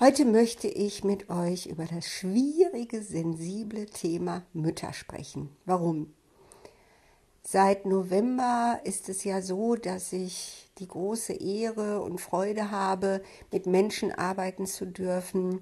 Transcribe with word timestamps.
Heute 0.00 0.24
möchte 0.24 0.68
ich 0.68 1.02
mit 1.02 1.28
euch 1.28 1.66
über 1.66 1.84
das 1.84 2.06
schwierige, 2.06 3.02
sensible 3.02 3.86
Thema 3.86 4.44
Mütter 4.52 4.92
sprechen. 4.92 5.48
Warum? 5.64 6.14
Seit 7.42 7.84
November 7.84 8.78
ist 8.84 9.08
es 9.08 9.24
ja 9.24 9.42
so, 9.42 9.74
dass 9.74 10.12
ich 10.12 10.70
die 10.78 10.86
große 10.86 11.32
Ehre 11.32 12.00
und 12.00 12.20
Freude 12.20 12.70
habe, 12.70 13.24
mit 13.50 13.66
Menschen 13.66 14.12
arbeiten 14.12 14.66
zu 14.66 14.86
dürfen, 14.86 15.58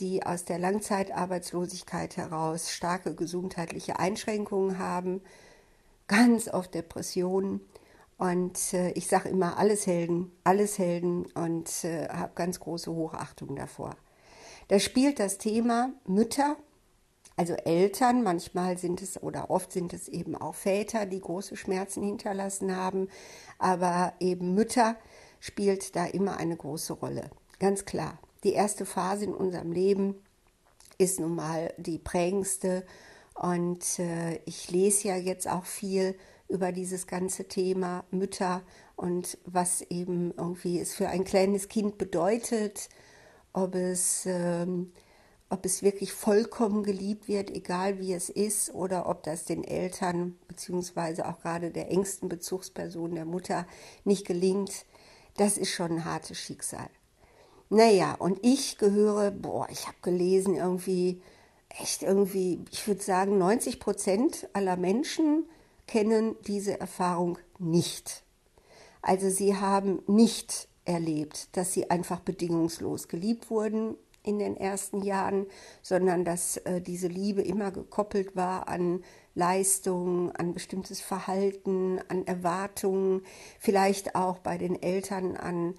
die 0.00 0.26
aus 0.26 0.44
der 0.44 0.58
Langzeitarbeitslosigkeit 0.58 2.16
heraus 2.16 2.72
starke 2.72 3.14
gesundheitliche 3.14 4.00
Einschränkungen 4.00 4.80
haben, 4.80 5.20
ganz 6.08 6.48
oft 6.48 6.74
Depressionen 6.74 7.60
und 8.18 8.72
äh, 8.72 8.90
ich 8.92 9.06
sage 9.06 9.28
immer, 9.28 9.58
alles 9.58 9.86
Helden, 9.86 10.32
alles 10.44 10.78
Helden 10.78 11.26
und 11.34 11.84
äh, 11.84 12.08
habe 12.08 12.32
ganz 12.34 12.60
große 12.60 12.90
Hochachtung 12.90 13.56
davor. 13.56 13.96
Da 14.68 14.78
spielt 14.78 15.20
das 15.20 15.38
Thema 15.38 15.90
Mütter, 16.06 16.56
also 17.36 17.52
Eltern, 17.52 18.22
manchmal 18.22 18.78
sind 18.78 19.02
es 19.02 19.22
oder 19.22 19.50
oft 19.50 19.70
sind 19.70 19.92
es 19.92 20.08
eben 20.08 20.34
auch 20.34 20.54
Väter, 20.54 21.04
die 21.04 21.20
große 21.20 21.56
Schmerzen 21.56 22.02
hinterlassen 22.02 22.74
haben, 22.74 23.08
aber 23.58 24.14
eben 24.20 24.54
Mütter 24.54 24.96
spielt 25.38 25.94
da 25.94 26.06
immer 26.06 26.38
eine 26.38 26.56
große 26.56 26.94
Rolle. 26.94 27.30
Ganz 27.58 27.84
klar. 27.84 28.18
Die 28.42 28.52
erste 28.52 28.86
Phase 28.86 29.26
in 29.26 29.34
unserem 29.34 29.72
Leben 29.72 30.14
ist 30.98 31.20
nun 31.20 31.34
mal 31.34 31.74
die 31.76 31.98
prägendste 31.98 32.84
und 33.34 33.98
äh, 33.98 34.36
ich 34.46 34.70
lese 34.70 35.08
ja 35.08 35.16
jetzt 35.16 35.46
auch 35.46 35.66
viel 35.66 36.16
über 36.48 36.72
dieses 36.72 37.06
ganze 37.06 37.48
Thema 37.48 38.04
Mütter 38.10 38.62
und 38.94 39.38
was 39.44 39.82
eben 39.82 40.32
irgendwie 40.36 40.80
es 40.80 40.94
für 40.94 41.08
ein 41.08 41.24
kleines 41.24 41.68
Kind 41.68 41.98
bedeutet, 41.98 42.88
ob 43.52 43.74
es, 43.74 44.26
ähm, 44.26 44.92
ob 45.48 45.64
es 45.64 45.82
wirklich 45.82 46.12
vollkommen 46.12 46.82
geliebt 46.82 47.28
wird, 47.28 47.50
egal 47.50 47.98
wie 47.98 48.12
es 48.12 48.28
ist, 48.28 48.74
oder 48.74 49.08
ob 49.08 49.22
das 49.22 49.44
den 49.44 49.64
Eltern 49.64 50.36
beziehungsweise 50.48 51.26
auch 51.26 51.40
gerade 51.40 51.70
der 51.70 51.90
engsten 51.90 52.28
Bezugsperson 52.28 53.14
der 53.14 53.24
Mutter 53.24 53.66
nicht 54.04 54.26
gelingt, 54.26 54.86
das 55.36 55.58
ist 55.58 55.70
schon 55.70 55.92
ein 55.92 56.04
hartes 56.04 56.38
Schicksal. 56.38 56.88
Naja, 57.68 58.14
und 58.14 58.38
ich 58.42 58.78
gehöre, 58.78 59.32
boah, 59.32 59.66
ich 59.70 59.86
habe 59.86 59.96
gelesen, 60.02 60.54
irgendwie, 60.54 61.20
echt 61.68 62.02
irgendwie, 62.02 62.64
ich 62.70 62.86
würde 62.86 63.02
sagen, 63.02 63.38
90 63.38 63.80
Prozent 63.80 64.48
aller 64.52 64.76
Menschen 64.76 65.44
kennen 65.86 66.36
diese 66.46 66.80
Erfahrung 66.80 67.38
nicht. 67.58 68.24
Also 69.02 69.30
sie 69.30 69.56
haben 69.56 70.02
nicht 70.06 70.68
erlebt, 70.84 71.56
dass 71.56 71.72
sie 71.72 71.90
einfach 71.90 72.20
bedingungslos 72.20 73.08
geliebt 73.08 73.50
wurden 73.50 73.96
in 74.22 74.38
den 74.38 74.56
ersten 74.56 75.02
Jahren, 75.02 75.46
sondern 75.82 76.24
dass 76.24 76.56
äh, 76.58 76.80
diese 76.80 77.06
Liebe 77.06 77.42
immer 77.42 77.70
gekoppelt 77.70 78.34
war 78.34 78.68
an 78.68 79.04
Leistung, 79.34 80.32
an 80.32 80.52
bestimmtes 80.52 81.00
Verhalten, 81.00 82.00
an 82.08 82.26
Erwartungen, 82.26 83.22
vielleicht 83.60 84.16
auch 84.16 84.38
bei 84.38 84.58
den 84.58 84.82
Eltern 84.82 85.36
an 85.36 85.74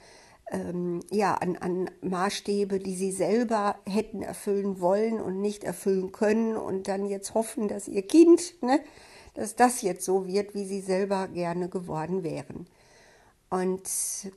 ähm, 0.49 1.01
ja, 1.11 1.33
an, 1.33 1.57
an 1.57 1.89
Maßstäbe, 2.01 2.79
die 2.79 2.95
sie 2.95 3.11
selber 3.11 3.79
hätten 3.85 4.21
erfüllen 4.21 4.79
wollen 4.79 5.19
und 5.19 5.41
nicht 5.41 5.65
erfüllen 5.65 6.13
können 6.13 6.55
und 6.55 6.87
dann 6.87 7.05
jetzt 7.05 7.33
hoffen, 7.33 7.67
dass 7.67 7.89
ihr 7.89 8.03
Kind 8.03 8.61
ne, 8.61 8.79
dass 9.37 9.55
das 9.55 9.83
jetzt 9.83 10.03
so 10.03 10.25
wird, 10.25 10.55
wie 10.55 10.65
sie 10.65 10.81
selber 10.81 11.27
gerne 11.27 11.69
geworden 11.69 12.23
wären. 12.23 12.65
Und 13.49 13.87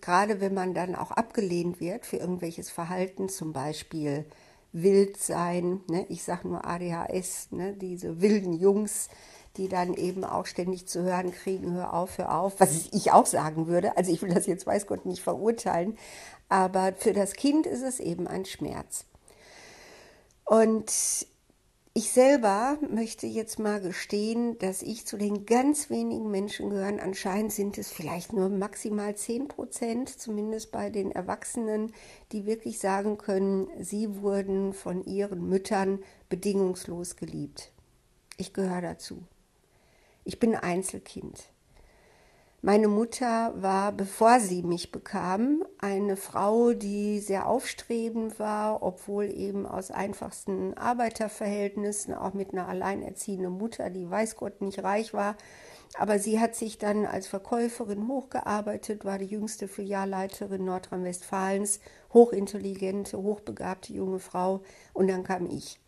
gerade 0.03 0.41
wenn 0.43 0.53
man 0.53 0.75
dann 0.75 0.95
auch 0.95 1.11
abgelehnt 1.11 1.81
wird 1.81 2.05
für 2.05 2.19
irgendwelches 2.19 2.71
Verhalten, 2.71 3.31
zum 3.31 3.55
Beispiel 3.55 4.27
wild 4.73 5.17
sein, 5.17 5.81
ne, 5.89 6.05
ich 6.11 6.23
sage 6.23 6.47
nur 6.47 6.67
ADHS, 6.67 7.49
ne, 7.51 7.73
diese 7.73 8.21
wilden 8.21 8.53
Jungs, 8.53 9.09
die 9.57 9.69
dann 9.69 9.95
eben 9.95 10.23
auch 10.23 10.45
ständig 10.45 10.87
zu 10.87 11.03
hören 11.03 11.33
kriegen, 11.33 11.73
hör 11.73 11.95
auf, 11.95 12.19
hör 12.19 12.39
auf, 12.39 12.61
was 12.61 12.89
ich 12.93 13.11
auch 13.11 13.27
sagen 13.27 13.67
würde. 13.67 13.97
Also 13.97 14.13
ich 14.13 14.21
will 14.21 14.33
das 14.33 14.47
jetzt 14.47 14.67
weiß 14.67 14.87
Gott 14.87 15.07
nicht 15.07 15.23
verurteilen, 15.23 15.97
aber 16.51 16.93
für 16.93 17.15
das 17.15 17.33
Kind 17.33 17.67
ist 17.67 17.83
es 17.83 18.01
eben 18.01 18.29
ein 18.29 18.45
Schmerz. 18.45 19.07
Und 20.45 20.93
ich 21.93 22.13
selber 22.13 22.79
möchte 22.89 23.27
jetzt 23.27 23.59
mal 23.59 23.81
gestehen, 23.81 24.57
dass 24.59 24.81
ich 24.81 25.07
zu 25.07 25.17
den 25.17 25.45
ganz 25.45 25.91
wenigen 25.91 26.31
Menschen 26.31 26.71
gehöre. 26.71 27.03
Anscheinend 27.03 27.53
sind 27.53 27.79
es 27.79 27.91
vielleicht 27.91 28.33
nur 28.33 28.49
maximal 28.49 29.17
10 29.17 29.49
Prozent, 29.49 30.09
zumindest 30.09 30.71
bei 30.71 30.91
den 30.91 31.11
Erwachsenen, 31.11 31.93
die 32.31 32.47
wirklich 32.47 32.79
sagen 32.79 33.19
können, 33.19 33.69
sie 33.81 34.23
wurden 34.23 34.73
von 34.73 35.05
ihren 35.05 35.49
Müttern 35.49 35.99
bedingungslos 36.29 37.17
geliebt. 37.17 37.73
Ich 38.37 38.53
gehöre 38.53 38.83
dazu. 38.83 39.25
Ich 40.25 40.39
bin 40.39 40.55
Einzelkind. 40.55 41.51
Meine 42.63 42.89
Mutter 42.89 43.55
war, 43.57 43.91
bevor 43.91 44.39
sie 44.39 44.63
mich 44.63 44.93
bekam, 44.93 45.65
eine 45.79 46.19
Frau, 46.19 46.75
die 46.75 47.19
sehr 47.21 47.47
aufstrebend 47.47 48.39
war, 48.39 48.83
obwohl 48.83 49.31
eben 49.31 49.65
aus 49.65 49.91
einfachsten 49.91 50.77
Arbeiterverhältnissen, 50.77 52.13
auch 52.13 52.35
mit 52.35 52.53
einer 52.53 52.69
alleinerziehenden 52.69 53.55
Mutter, 53.55 53.89
die 53.89 54.11
weiß 54.11 54.37
Gott 54.37 54.61
nicht 54.61 54.85
reich 54.85 55.15
war. 55.15 55.37
Aber 55.99 56.19
sie 56.19 56.39
hat 56.39 56.55
sich 56.55 56.77
dann 56.77 57.07
als 57.07 57.29
Verkäuferin 57.29 58.07
hochgearbeitet, 58.07 59.07
war 59.07 59.17
die 59.17 59.25
jüngste 59.25 59.67
Filialleiterin 59.67 60.63
Nordrhein-Westfalens, 60.63 61.81
hochintelligente, 62.13 63.17
hochbegabte 63.17 63.95
junge 63.95 64.19
Frau. 64.19 64.61
Und 64.93 65.09
dann 65.09 65.25
kam 65.25 65.47
ich. 65.47 65.81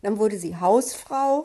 Dann 0.00 0.18
wurde 0.18 0.38
sie 0.38 0.56
Hausfrau 0.56 1.44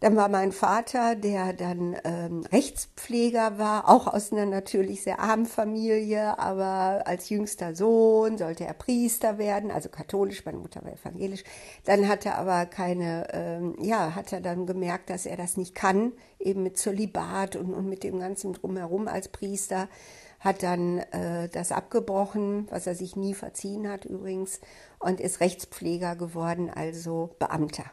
dann 0.00 0.14
war 0.14 0.28
mein 0.28 0.52
Vater, 0.52 1.16
der 1.16 1.52
dann 1.52 1.96
ähm, 2.04 2.44
Rechtspfleger 2.52 3.58
war, 3.58 3.88
auch 3.88 4.06
aus 4.06 4.32
einer 4.32 4.46
natürlich 4.46 5.02
sehr 5.02 5.18
armen 5.18 5.46
Familie, 5.46 6.38
aber 6.38 7.02
als 7.06 7.30
jüngster 7.30 7.74
Sohn 7.74 8.38
sollte 8.38 8.64
er 8.64 8.74
Priester 8.74 9.38
werden, 9.38 9.72
also 9.72 9.88
katholisch, 9.88 10.44
meine 10.44 10.58
Mutter 10.58 10.84
war 10.84 10.92
evangelisch. 10.92 11.42
Dann 11.84 12.06
hat 12.06 12.26
er 12.26 12.38
aber 12.38 12.66
keine, 12.66 13.26
ähm, 13.32 13.76
ja, 13.80 14.14
hat 14.14 14.32
er 14.32 14.40
dann 14.40 14.66
gemerkt, 14.66 15.10
dass 15.10 15.26
er 15.26 15.36
das 15.36 15.56
nicht 15.56 15.74
kann, 15.74 16.12
eben 16.38 16.62
mit 16.62 16.78
Zölibat 16.78 17.56
und, 17.56 17.74
und 17.74 17.88
mit 17.88 18.04
dem 18.04 18.20
ganzen 18.20 18.52
Drumherum 18.52 19.08
als 19.08 19.28
Priester 19.28 19.88
hat 20.38 20.62
dann 20.62 20.98
äh, 20.98 21.48
das 21.48 21.72
abgebrochen, 21.72 22.68
was 22.70 22.86
er 22.86 22.94
sich 22.94 23.16
nie 23.16 23.34
verziehen 23.34 23.88
hat 23.88 24.04
übrigens, 24.04 24.60
und 25.00 25.20
ist 25.20 25.40
Rechtspfleger 25.40 26.14
geworden, 26.14 26.70
also 26.70 27.30
Beamter. 27.40 27.86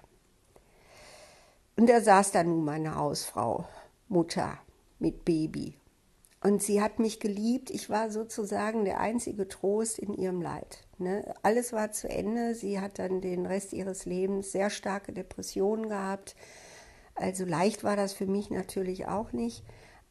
Und 1.76 1.90
da 1.90 2.02
saß 2.02 2.32
dann 2.32 2.48
nun 2.48 2.64
meine 2.64 2.96
Hausfrau, 2.96 3.66
Mutter 4.08 4.58
mit 5.00 5.26
Baby. 5.26 5.78
Und 6.42 6.62
sie 6.62 6.82
hat 6.82 7.00
mich 7.00 7.20
geliebt. 7.20 7.72
Ich 7.72 7.90
war 7.90 8.12
sozusagen 8.12 8.86
der 8.86 9.00
einzige 9.00 9.48
Trost 9.48 9.98
in 9.98 10.14
ihrem 10.14 10.42
Leid. 10.42 10.86
Ne? 11.00 11.34
Alles 11.42 11.74
war 11.74 11.92
zu 11.92 12.08
Ende. 12.08 12.54
Sie 12.54 12.80
hat 12.80 13.00
dann 13.00 13.20
den 13.20 13.46
Rest 13.46 13.74
ihres 13.74 14.06
Lebens 14.06 14.52
sehr 14.52 14.70
starke 14.70 15.12
Depressionen 15.12 15.90
gehabt. 15.90 16.36
Also 17.16 17.46
leicht 17.46 17.84
war 17.84 17.96
das 17.96 18.14
für 18.14 18.28
mich 18.28 18.52
natürlich 18.52 19.08
auch 19.08 19.32
nicht. 19.32 19.64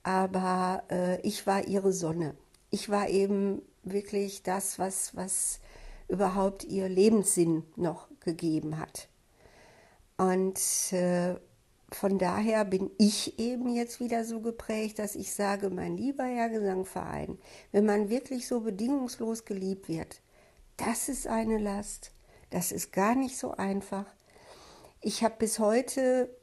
Aber 0.02 0.82
äh, 0.90 1.20
ich 1.20 1.46
war 1.46 1.66
ihre 1.66 1.92
Sonne. 1.92 2.34
Ich 2.70 2.90
war 2.90 3.08
eben 3.08 3.62
wirklich 3.84 4.42
das, 4.42 4.78
was, 4.78 5.14
was 5.14 5.60
überhaupt 6.08 6.64
ihr 6.64 6.88
Lebenssinn 6.88 7.62
noch 7.76 8.08
gegeben 8.20 8.78
hat. 8.78 9.08
Und 10.16 10.58
äh, 10.92 11.36
von 11.94 12.18
daher 12.18 12.64
bin 12.64 12.90
ich 12.98 13.38
eben 13.38 13.68
jetzt 13.74 14.00
wieder 14.00 14.24
so 14.24 14.40
geprägt, 14.40 14.98
dass 14.98 15.14
ich 15.14 15.32
sage, 15.32 15.70
mein 15.70 15.96
lieber 15.96 16.24
Herr 16.24 16.48
Gesangverein, 16.48 17.38
wenn 17.72 17.86
man 17.86 18.08
wirklich 18.08 18.46
so 18.48 18.60
bedingungslos 18.60 19.44
geliebt 19.44 19.88
wird, 19.88 20.20
das 20.76 21.08
ist 21.08 21.26
eine 21.26 21.58
Last, 21.58 22.12
das 22.50 22.72
ist 22.72 22.92
gar 22.92 23.14
nicht 23.14 23.38
so 23.38 23.52
einfach. 23.52 24.06
Ich 25.00 25.22
habe 25.22 25.36
bis 25.38 25.58
heute 25.58 26.34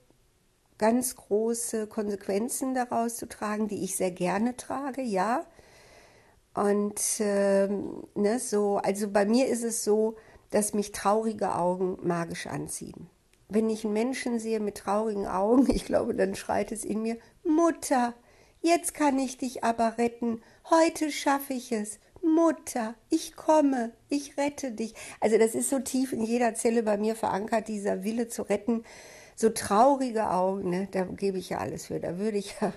ganz 0.77 1.15
große 1.15 1.87
Konsequenzen 1.87 2.73
daraus 2.73 3.17
zu 3.17 3.27
tragen, 3.27 3.67
die 3.67 3.83
ich 3.83 3.95
sehr 3.95 4.11
gerne 4.11 4.55
trage, 4.57 5.01
ja. 5.01 5.45
Und 6.53 6.99
ähm, 7.19 8.03
ne, 8.15 8.39
so, 8.39 8.77
also 8.77 9.09
bei 9.09 9.25
mir 9.25 9.47
ist 9.47 9.63
es 9.63 9.83
so, 9.83 10.15
dass 10.49 10.73
mich 10.73 10.91
traurige 10.91 11.55
Augen 11.55 11.97
magisch 12.01 12.47
anziehen 12.47 13.09
wenn 13.53 13.69
ich 13.69 13.83
einen 13.83 13.93
Menschen 13.93 14.39
sehe 14.39 14.61
mit 14.61 14.75
traurigen 14.75 15.27
Augen, 15.27 15.69
ich 15.73 15.85
glaube, 15.85 16.15
dann 16.15 16.35
schreit 16.35 16.71
es 16.71 16.85
in 16.85 17.01
mir, 17.01 17.17
Mutter, 17.43 18.13
jetzt 18.61 18.93
kann 18.93 19.19
ich 19.19 19.37
dich 19.37 19.63
aber 19.63 19.97
retten, 19.97 20.41
heute 20.69 21.11
schaffe 21.11 21.53
ich 21.53 21.71
es. 21.71 21.99
Mutter, 22.23 22.93
ich 23.09 23.35
komme, 23.35 23.93
ich 24.07 24.37
rette 24.37 24.71
dich. 24.71 24.93
Also 25.19 25.37
das 25.39 25.55
ist 25.55 25.69
so 25.69 25.79
tief 25.79 26.13
in 26.13 26.21
jeder 26.21 26.53
Zelle 26.53 26.83
bei 26.83 26.97
mir 26.97 27.15
verankert, 27.15 27.67
dieser 27.67 28.03
Wille 28.03 28.27
zu 28.27 28.43
retten. 28.43 28.83
So 29.35 29.49
traurige 29.49 30.29
Augen, 30.29 30.69
ne, 30.69 30.87
da 30.91 31.03
gebe 31.03 31.39
ich 31.39 31.49
ja 31.49 31.57
alles 31.57 31.87
für. 31.87 31.99
Da 31.99 32.19
würde 32.19 32.37
ich 32.37 32.55
ja 32.61 32.73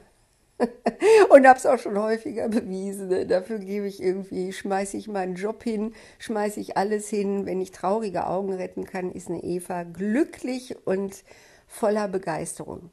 und 1.30 1.46
habe 1.46 1.58
es 1.58 1.66
auch 1.66 1.78
schon 1.78 1.98
häufiger 1.98 2.48
bewiesen. 2.48 3.08
Ne? 3.08 3.26
Dafür 3.26 3.58
gebe 3.58 3.86
ich 3.86 4.02
irgendwie, 4.02 4.52
schmeiße 4.52 4.96
ich 4.96 5.08
meinen 5.08 5.34
Job 5.34 5.62
hin, 5.62 5.94
schmeiße 6.18 6.60
ich 6.60 6.76
alles 6.76 7.08
hin. 7.08 7.46
Wenn 7.46 7.60
ich 7.60 7.72
traurige 7.72 8.26
Augen 8.26 8.52
retten 8.52 8.84
kann, 8.84 9.10
ist 9.10 9.28
eine 9.28 9.42
Eva 9.42 9.82
glücklich 9.82 10.76
und 10.86 11.24
voller 11.66 12.08
Begeisterung. 12.08 12.90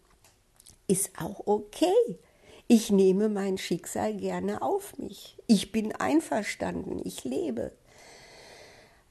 Ist 0.87 1.11
auch 1.19 1.45
okay. 1.45 2.19
Ich 2.67 2.89
nehme 2.89 3.29
mein 3.29 3.57
Schicksal 3.57 4.15
gerne 4.15 4.61
auf 4.61 4.97
mich. 4.97 5.37
Ich 5.45 5.71
bin 5.71 5.93
einverstanden. 5.93 7.01
Ich 7.03 7.23
lebe. 7.23 7.73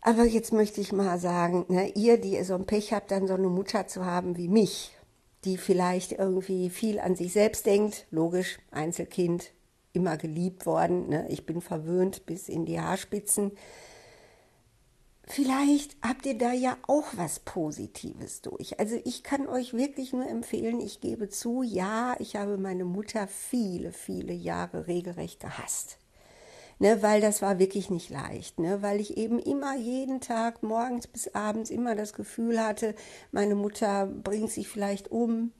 Aber 0.02 0.24
jetzt 0.24 0.52
möchte 0.52 0.80
ich 0.80 0.92
mal 0.92 1.18
sagen, 1.18 1.66
ne, 1.68 1.90
ihr, 1.94 2.18
die 2.18 2.32
ihr 2.32 2.44
so 2.44 2.54
ein 2.54 2.64
Pech 2.64 2.92
habt, 2.92 3.10
dann 3.10 3.26
so 3.26 3.34
eine 3.34 3.48
Mutter 3.48 3.86
zu 3.86 4.06
haben 4.06 4.38
wie 4.38 4.48
mich, 4.48 4.96
die 5.44 5.56
vielleicht 5.56 6.12
irgendwie 6.12 6.70
viel 6.70 6.98
an 7.00 7.16
sich 7.16 7.32
selbst 7.32 7.66
denkt, 7.66 8.06
logisch, 8.10 8.58
Einzelkind, 8.70 9.52
immer 9.92 10.16
geliebt 10.16 10.66
worden, 10.66 11.08
ne, 11.08 11.26
ich 11.28 11.46
bin 11.46 11.60
verwöhnt 11.60 12.26
bis 12.26 12.48
in 12.48 12.64
die 12.64 12.80
Haarspitzen. 12.80 13.52
Vielleicht 15.24 15.96
habt 16.02 16.26
ihr 16.26 16.36
da 16.36 16.52
ja 16.52 16.76
auch 16.86 17.06
was 17.16 17.40
Positives 17.40 18.42
durch. 18.42 18.78
Also 18.80 19.00
ich 19.04 19.22
kann 19.22 19.46
euch 19.46 19.74
wirklich 19.74 20.12
nur 20.12 20.28
empfehlen, 20.28 20.80
ich 20.80 21.00
gebe 21.00 21.28
zu, 21.28 21.62
ja, 21.62 22.16
ich 22.18 22.36
habe 22.36 22.58
meine 22.58 22.84
Mutter 22.84 23.28
viele, 23.28 23.92
viele 23.92 24.32
Jahre 24.32 24.86
regelrecht 24.86 25.40
gehasst 25.40 25.98
ne, 26.80 27.02
weil 27.02 27.20
das 27.20 27.42
war 27.42 27.60
wirklich 27.60 27.90
nicht 27.90 28.10
leicht, 28.10 28.58
ne, 28.58 28.82
weil 28.82 28.98
ich 29.00 29.16
eben 29.16 29.38
immer 29.38 29.76
jeden 29.76 30.20
Tag 30.20 30.64
morgens 30.64 31.06
bis 31.06 31.32
abends 31.34 31.70
immer 31.70 31.94
das 31.94 32.12
Gefühl 32.14 32.60
hatte, 32.60 32.96
meine 33.30 33.54
Mutter 33.54 34.06
bringt 34.06 34.50
sich 34.50 34.66
vielleicht 34.66 35.12
um. 35.12 35.52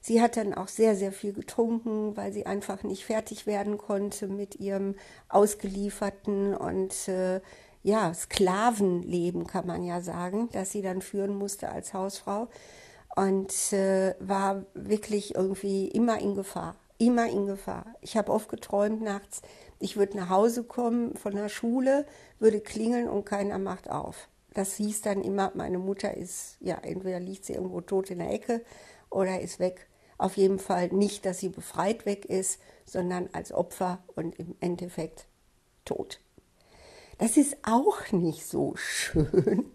Sie 0.00 0.20
hat 0.22 0.36
dann 0.36 0.54
auch 0.54 0.68
sehr, 0.68 0.96
sehr 0.96 1.12
viel 1.12 1.32
getrunken, 1.32 2.16
weil 2.16 2.32
sie 2.32 2.46
einfach 2.46 2.82
nicht 2.82 3.04
fertig 3.04 3.46
werden 3.46 3.76
konnte 3.78 4.26
mit 4.26 4.56
ihrem 4.56 4.96
ausgelieferten 5.28 6.56
und 6.56 7.08
äh, 7.08 7.40
ja, 7.84 8.14
Sklavenleben, 8.14 9.46
kann 9.46 9.66
man 9.66 9.84
ja 9.84 10.00
sagen, 10.00 10.48
das 10.52 10.70
sie 10.70 10.82
dann 10.82 11.02
führen 11.02 11.34
musste 11.34 11.70
als 11.70 11.94
Hausfrau 11.94 12.48
und 13.16 13.72
äh, 13.72 14.14
war 14.20 14.64
wirklich 14.74 15.34
irgendwie 15.34 15.88
immer 15.88 16.20
in 16.20 16.34
Gefahr, 16.34 16.76
immer 17.02 17.28
in 17.28 17.46
Gefahr. 17.46 17.96
Ich 18.00 18.16
habe 18.16 18.32
oft 18.32 18.48
geträumt 18.48 19.02
nachts, 19.02 19.42
ich 19.80 19.96
würde 19.96 20.16
nach 20.16 20.30
Hause 20.30 20.62
kommen 20.62 21.16
von 21.16 21.34
der 21.34 21.48
Schule, 21.48 22.06
würde 22.38 22.60
klingeln 22.60 23.08
und 23.08 23.24
keiner 23.24 23.58
macht 23.58 23.90
auf. 23.90 24.28
Das 24.54 24.76
hieß 24.76 25.02
dann 25.02 25.22
immer, 25.22 25.50
meine 25.54 25.78
Mutter 25.78 26.16
ist, 26.16 26.58
ja, 26.60 26.76
entweder 26.76 27.18
liegt 27.18 27.44
sie 27.44 27.54
irgendwo 27.54 27.80
tot 27.80 28.10
in 28.10 28.20
der 28.20 28.30
Ecke 28.30 28.64
oder 29.10 29.40
ist 29.40 29.58
weg. 29.58 29.88
Auf 30.16 30.36
jeden 30.36 30.60
Fall 30.60 30.88
nicht, 30.88 31.26
dass 31.26 31.40
sie 31.40 31.48
befreit 31.48 32.06
weg 32.06 32.24
ist, 32.24 32.60
sondern 32.84 33.28
als 33.32 33.52
Opfer 33.52 34.04
und 34.14 34.38
im 34.38 34.54
Endeffekt 34.60 35.26
tot. 35.84 36.20
Das 37.18 37.36
ist 37.36 37.56
auch 37.62 38.12
nicht 38.12 38.46
so 38.46 38.74
schön. 38.76 39.72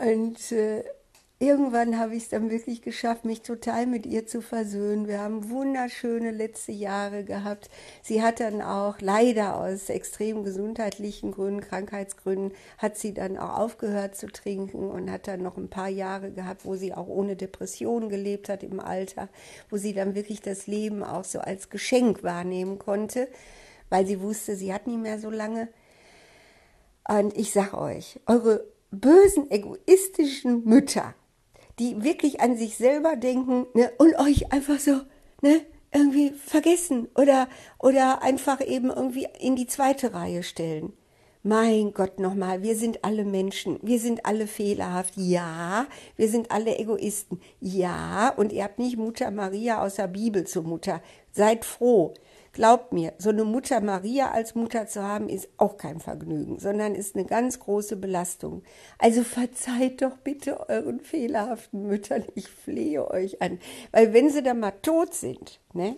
Und 0.00 0.52
äh, 0.52 0.84
irgendwann 1.40 1.98
habe 1.98 2.14
ich 2.14 2.24
es 2.24 2.28
dann 2.28 2.50
wirklich 2.50 2.82
geschafft, 2.82 3.24
mich 3.24 3.40
total 3.40 3.86
mit 3.86 4.04
ihr 4.04 4.26
zu 4.26 4.42
versöhnen. 4.42 5.08
Wir 5.08 5.20
haben 5.20 5.48
wunderschöne 5.48 6.30
letzte 6.30 6.72
Jahre 6.72 7.24
gehabt. 7.24 7.70
Sie 8.02 8.22
hat 8.22 8.40
dann 8.40 8.60
auch 8.60 9.00
leider 9.00 9.56
aus 9.56 9.88
extrem 9.88 10.44
gesundheitlichen 10.44 11.32
Gründen, 11.32 11.62
Krankheitsgründen, 11.62 12.52
hat 12.76 12.98
sie 12.98 13.14
dann 13.14 13.38
auch 13.38 13.58
aufgehört 13.58 14.16
zu 14.16 14.26
trinken 14.26 14.90
und 14.90 15.10
hat 15.10 15.28
dann 15.28 15.42
noch 15.42 15.56
ein 15.56 15.70
paar 15.70 15.88
Jahre 15.88 16.30
gehabt, 16.30 16.66
wo 16.66 16.76
sie 16.76 16.92
auch 16.92 17.08
ohne 17.08 17.36
Depression 17.36 18.10
gelebt 18.10 18.50
hat 18.50 18.62
im 18.62 18.78
Alter, 18.78 19.30
wo 19.70 19.78
sie 19.78 19.94
dann 19.94 20.14
wirklich 20.14 20.42
das 20.42 20.66
Leben 20.66 21.02
auch 21.02 21.24
so 21.24 21.40
als 21.40 21.70
Geschenk 21.70 22.22
wahrnehmen 22.22 22.78
konnte, 22.78 23.28
weil 23.88 24.06
sie 24.06 24.20
wusste, 24.20 24.56
sie 24.56 24.74
hat 24.74 24.86
nie 24.86 24.98
mehr 24.98 25.18
so 25.18 25.30
lange. 25.30 25.68
Und 27.08 27.34
ich 27.36 27.50
sag 27.50 27.72
euch, 27.72 28.20
eure 28.26 28.66
bösen, 28.90 29.50
egoistischen 29.50 30.64
Mütter, 30.64 31.14
die 31.80 32.04
wirklich 32.04 32.40
an 32.40 32.56
sich 32.56 32.76
selber 32.76 33.16
denken 33.16 33.66
ne, 33.74 33.90
und 33.98 34.14
euch 34.16 34.52
einfach 34.52 34.78
so 34.78 35.00
ne, 35.40 35.62
irgendwie 35.92 36.30
vergessen 36.30 37.08
oder, 37.16 37.48
oder 37.78 38.22
einfach 38.22 38.60
eben 38.60 38.90
irgendwie 38.90 39.26
in 39.40 39.56
die 39.56 39.66
zweite 39.66 40.14
Reihe 40.14 40.42
stellen. 40.42 40.92
Mein 41.42 41.94
Gott 41.94 42.20
nochmal, 42.20 42.62
wir 42.62 42.76
sind 42.76 43.02
alle 43.02 43.24
Menschen, 43.24 43.78
wir 43.80 43.98
sind 43.98 44.26
alle 44.26 44.46
fehlerhaft, 44.46 45.14
ja, 45.16 45.86
wir 46.16 46.28
sind 46.28 46.50
alle 46.50 46.78
Egoisten, 46.78 47.40
ja, 47.60 48.34
und 48.36 48.52
ihr 48.52 48.62
habt 48.62 48.78
nicht 48.78 48.98
Mutter 48.98 49.30
Maria 49.30 49.82
aus 49.82 49.94
der 49.94 50.08
Bibel 50.08 50.46
zur 50.46 50.64
Mutter. 50.64 51.00
Seid 51.32 51.64
froh. 51.64 52.12
Glaubt 52.52 52.92
mir, 52.92 53.12
so 53.18 53.30
eine 53.30 53.44
Mutter 53.44 53.80
Maria 53.80 54.32
als 54.32 54.56
Mutter 54.56 54.88
zu 54.88 55.02
haben, 55.02 55.28
ist 55.28 55.48
auch 55.56 55.76
kein 55.76 56.00
Vergnügen, 56.00 56.58
sondern 56.58 56.96
ist 56.96 57.14
eine 57.14 57.24
ganz 57.24 57.60
große 57.60 57.96
Belastung. 57.96 58.64
Also 58.98 59.22
verzeiht 59.22 60.02
doch 60.02 60.16
bitte 60.18 60.68
euren 60.68 60.98
fehlerhaften 61.00 61.86
Müttern, 61.86 62.24
ich 62.34 62.48
flehe 62.48 63.08
euch 63.08 63.40
an. 63.40 63.60
Weil 63.92 64.12
wenn 64.12 64.30
sie 64.30 64.42
dann 64.42 64.58
mal 64.58 64.72
tot 64.82 65.14
sind, 65.14 65.60
ne, 65.72 65.96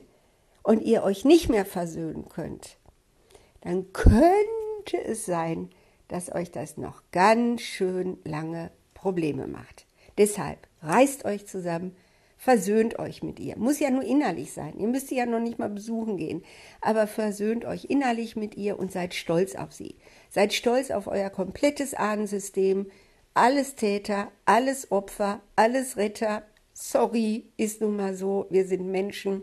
und 0.62 0.82
ihr 0.82 1.02
euch 1.02 1.24
nicht 1.24 1.48
mehr 1.48 1.64
versöhnen 1.64 2.28
könnt, 2.28 2.76
dann 3.62 3.92
könnte 3.92 5.02
es 5.04 5.24
sein, 5.24 5.70
dass 6.08 6.32
euch 6.32 6.50
das 6.50 6.76
noch 6.76 7.02
ganz 7.12 7.62
schön 7.62 8.18
lange 8.24 8.70
Probleme 8.94 9.46
macht. 9.46 9.86
Deshalb 10.18 10.58
reißt 10.82 11.24
euch 11.24 11.46
zusammen, 11.46 11.96
versöhnt 12.42 12.98
euch 12.98 13.22
mit 13.22 13.38
ihr. 13.38 13.56
Muss 13.56 13.78
ja 13.78 13.88
nur 13.88 14.02
innerlich 14.02 14.52
sein. 14.52 14.76
Ihr 14.76 14.88
müsst 14.88 15.06
sie 15.06 15.16
ja 15.16 15.26
noch 15.26 15.38
nicht 15.38 15.60
mal 15.60 15.68
besuchen 15.68 16.16
gehen. 16.16 16.42
Aber 16.80 17.06
versöhnt 17.06 17.64
euch 17.64 17.84
innerlich 17.84 18.34
mit 18.34 18.56
ihr 18.56 18.80
und 18.80 18.90
seid 18.90 19.14
stolz 19.14 19.54
auf 19.54 19.72
sie. 19.72 19.94
Seid 20.28 20.52
stolz 20.52 20.90
auf 20.90 21.06
euer 21.06 21.30
komplettes 21.30 21.94
Ahnensystem. 21.94 22.90
Alles 23.32 23.76
Täter, 23.76 24.32
alles 24.44 24.90
Opfer, 24.90 25.40
alles 25.54 25.96
Retter. 25.96 26.42
Sorry, 26.74 27.44
ist 27.58 27.80
nun 27.80 27.94
mal 27.94 28.16
so. 28.16 28.46
Wir 28.50 28.66
sind 28.66 28.90
Menschen. 28.90 29.42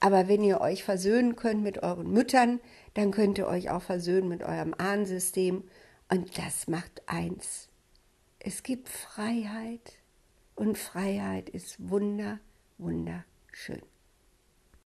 Aber 0.00 0.26
wenn 0.26 0.42
ihr 0.42 0.62
euch 0.62 0.82
versöhnen 0.82 1.36
könnt 1.36 1.62
mit 1.62 1.82
euren 1.82 2.10
Müttern, 2.10 2.58
dann 2.94 3.10
könnt 3.10 3.36
ihr 3.36 3.48
euch 3.48 3.68
auch 3.68 3.82
versöhnen 3.82 4.30
mit 4.30 4.42
eurem 4.42 4.72
Ahnensystem. 4.78 5.64
Und 6.08 6.38
das 6.38 6.68
macht 6.68 7.02
eins. 7.04 7.68
Es 8.38 8.62
gibt 8.62 8.88
Freiheit. 8.88 9.98
Und 10.54 10.78
Freiheit 10.78 11.48
ist 11.48 11.88
wunder, 11.90 12.38
wunderschön. 12.78 13.82